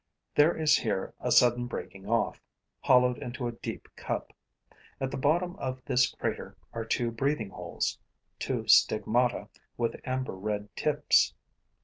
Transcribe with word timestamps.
There 0.33 0.57
is 0.57 0.75
here 0.77 1.13
a 1.19 1.31
sudden 1.31 1.67
breaking 1.67 2.09
off, 2.09 2.41
hollowed 2.79 3.19
into 3.19 3.45
a 3.47 3.51
deep 3.51 3.87
cup. 3.95 4.33
At 4.99 5.11
the 5.11 5.17
bottom 5.17 5.55
of 5.57 5.85
this 5.85 6.07
crater 6.15 6.57
are 6.73 6.83
two 6.85 7.11
breathing 7.11 7.51
holes, 7.51 7.99
two 8.39 8.67
stigmata 8.67 9.47
with 9.77 10.01
amber 10.03 10.33
red 10.35 10.75
tips. 10.75 11.35